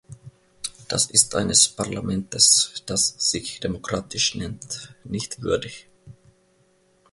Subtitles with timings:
[0.87, 5.89] Das ist eines Parlamentes, das sich demokratisch nennt, nicht würdig.